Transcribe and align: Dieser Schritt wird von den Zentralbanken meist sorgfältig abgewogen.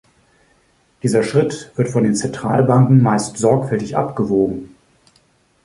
Dieser 1.03 1.21
Schritt 1.21 1.71
wird 1.75 1.89
von 1.89 2.01
den 2.03 2.15
Zentralbanken 2.15 3.03
meist 3.03 3.37
sorgfältig 3.37 3.95
abgewogen. 3.97 4.73